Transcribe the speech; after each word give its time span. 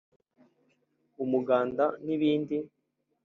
umuganda 1.23 1.85
n’ibindi 2.05 2.57